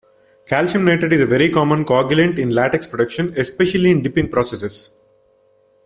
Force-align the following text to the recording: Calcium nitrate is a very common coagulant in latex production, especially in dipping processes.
Calcium 0.47 0.83
nitrate 0.83 1.13
is 1.13 1.21
a 1.21 1.27
very 1.27 1.51
common 1.51 1.85
coagulant 1.85 2.39
in 2.39 2.49
latex 2.49 2.87
production, 2.87 3.31
especially 3.37 3.91
in 3.91 4.01
dipping 4.01 4.27
processes. 4.27 4.89